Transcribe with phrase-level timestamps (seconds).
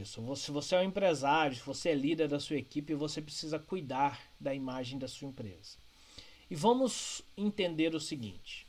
[0.00, 0.36] nisso.
[0.36, 4.20] Se você é um empresário, se você é líder da sua equipe, você precisa cuidar
[4.38, 5.78] da imagem da sua empresa.
[6.50, 8.66] E vamos entender o seguinte: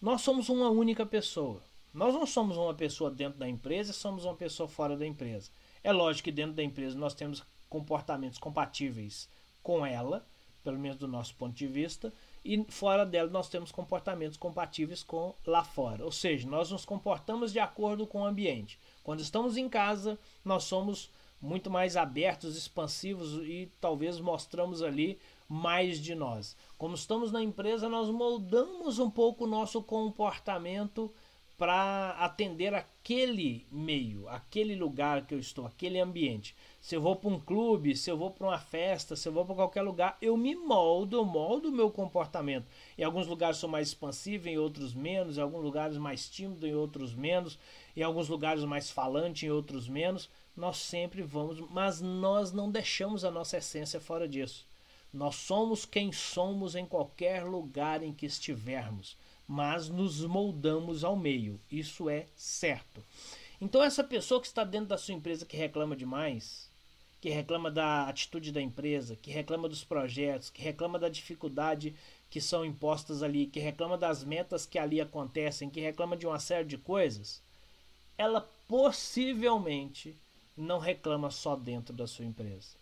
[0.00, 1.62] nós somos uma única pessoa.
[1.92, 5.50] Nós não somos uma pessoa dentro da empresa, somos uma pessoa fora da empresa.
[5.82, 9.28] É lógico que dentro da empresa nós temos comportamentos compatíveis
[9.62, 10.24] com ela,
[10.62, 12.12] pelo menos do nosso ponto de vista,
[12.44, 16.04] e fora dela nós temos comportamentos compatíveis com lá fora.
[16.04, 18.78] Ou seja, nós nos comportamos de acordo com o ambiente.
[19.02, 21.10] Quando estamos em casa, nós somos
[21.40, 26.56] muito mais abertos, expansivos e talvez mostramos ali mais de nós.
[26.78, 31.12] Como estamos na empresa, nós moldamos um pouco o nosso comportamento
[31.60, 36.56] para atender aquele meio, aquele lugar que eu estou, aquele ambiente.
[36.80, 39.44] Se eu vou para um clube, se eu vou para uma festa, se eu vou
[39.44, 42.64] para qualquer lugar, eu me moldo, eu moldo o meu comportamento.
[42.96, 46.74] Em alguns lugares sou mais expansivo, em outros menos, em alguns lugares mais tímido, em
[46.74, 47.58] outros menos,
[47.94, 50.30] em alguns lugares mais falante, em outros menos.
[50.56, 54.66] Nós sempre vamos, mas nós não deixamos a nossa essência fora disso.
[55.12, 59.14] Nós somos quem somos em qualquer lugar em que estivermos
[59.50, 61.58] mas nos moldamos ao meio.
[61.68, 63.02] Isso é certo.
[63.60, 66.70] Então, essa pessoa que está dentro da sua empresa que reclama demais,
[67.20, 71.96] que reclama da atitude da empresa, que reclama dos projetos, que reclama da dificuldade
[72.30, 76.38] que são impostas ali, que reclama das metas que ali acontecem, que reclama de uma
[76.38, 77.42] série de coisas,
[78.16, 80.14] ela possivelmente
[80.56, 82.76] não reclama só dentro da sua empresa.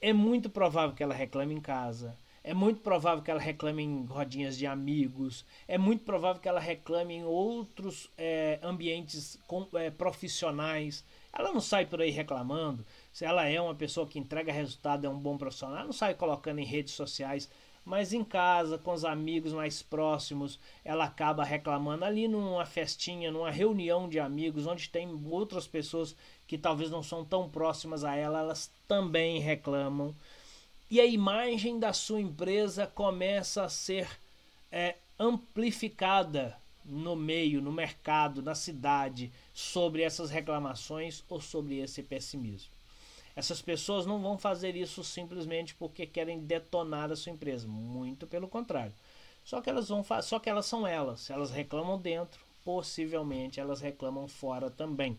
[0.00, 2.16] É muito provável que ela reclame em casa,
[2.48, 5.44] é muito provável que ela reclame em rodinhas de amigos.
[5.68, 11.04] É muito provável que ela reclame em outros é, ambientes com, é, profissionais.
[11.30, 12.86] Ela não sai por aí reclamando.
[13.12, 16.14] Se ela é uma pessoa que entrega resultado, é um bom profissional, ela não sai
[16.14, 17.50] colocando em redes sociais.
[17.84, 23.50] Mas em casa, com os amigos mais próximos, ela acaba reclamando ali numa festinha, numa
[23.50, 28.40] reunião de amigos, onde tem outras pessoas que talvez não são tão próximas a ela,
[28.40, 30.16] elas também reclamam
[30.90, 34.08] e a imagem da sua empresa começa a ser
[34.70, 42.70] é, amplificada no meio, no mercado, na cidade, sobre essas reclamações ou sobre esse pessimismo.
[43.36, 48.48] Essas pessoas não vão fazer isso simplesmente porque querem detonar a sua empresa, muito pelo
[48.48, 48.92] contrário.
[49.44, 54.26] Só que elas vão só que elas são elas, elas reclamam dentro, possivelmente elas reclamam
[54.26, 55.18] fora também.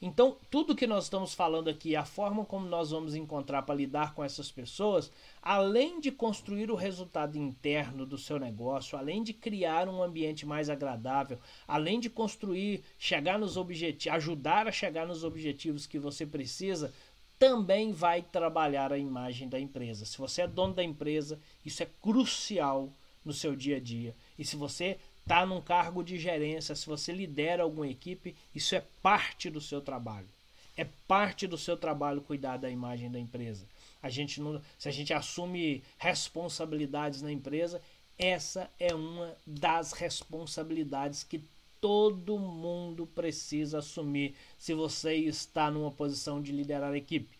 [0.00, 4.14] Então, tudo que nós estamos falando aqui, a forma como nós vamos encontrar para lidar
[4.14, 5.10] com essas pessoas,
[5.42, 10.70] além de construir o resultado interno do seu negócio, além de criar um ambiente mais
[10.70, 16.94] agradável, além de construir, chegar nos objetivos, ajudar a chegar nos objetivos que você precisa,
[17.36, 20.04] também vai trabalhar a imagem da empresa.
[20.04, 22.92] Se você é dono da empresa, isso é crucial
[23.24, 24.14] no seu dia a dia.
[24.38, 24.98] E se você
[25.28, 29.78] está num cargo de gerência, se você lidera alguma equipe, isso é parte do seu
[29.82, 30.26] trabalho.
[30.74, 33.66] É parte do seu trabalho cuidar da imagem da empresa.
[34.02, 37.82] A gente não, se a gente assume responsabilidades na empresa,
[38.18, 41.44] essa é uma das responsabilidades que
[41.78, 47.36] todo mundo precisa assumir se você está numa posição de liderar a equipe.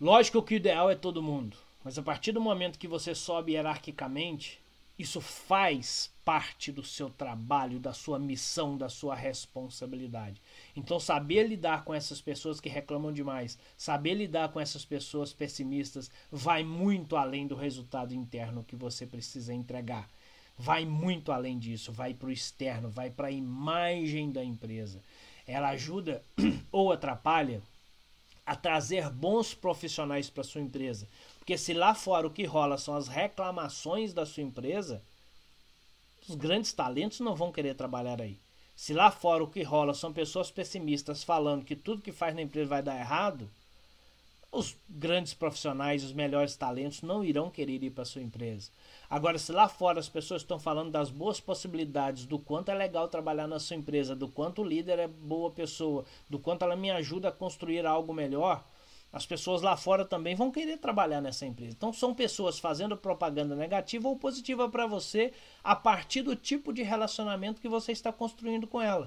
[0.00, 3.52] Lógico que o ideal é todo mundo, mas a partir do momento que você sobe
[3.52, 4.58] hierarquicamente,
[4.98, 10.40] isso faz parte do seu trabalho, da sua missão, da sua responsabilidade.
[10.74, 16.10] Então, saber lidar com essas pessoas que reclamam demais, saber lidar com essas pessoas pessimistas,
[16.30, 20.08] vai muito além do resultado interno que você precisa entregar.
[20.58, 25.02] Vai muito além disso, vai para o externo, vai para a imagem da empresa.
[25.46, 26.24] Ela ajuda
[26.72, 27.62] ou atrapalha
[28.46, 31.08] a trazer bons profissionais para sua empresa,
[31.38, 35.02] porque se lá fora o que rola são as reclamações da sua empresa,
[36.28, 38.38] os grandes talentos não vão querer trabalhar aí.
[38.76, 42.42] Se lá fora o que rola são pessoas pessimistas falando que tudo que faz na
[42.42, 43.50] empresa vai dar errado,
[44.56, 48.70] os grandes profissionais, os melhores talentos não irão querer ir para sua empresa.
[49.08, 53.08] Agora, se lá fora as pessoas estão falando das boas possibilidades, do quanto é legal
[53.08, 56.90] trabalhar na sua empresa, do quanto o líder é boa pessoa, do quanto ela me
[56.90, 58.64] ajuda a construir algo melhor,
[59.12, 61.72] as pessoas lá fora também vão querer trabalhar nessa empresa.
[61.76, 65.32] Então são pessoas fazendo propaganda negativa ou positiva para você
[65.62, 69.04] a partir do tipo de relacionamento que você está construindo com ela.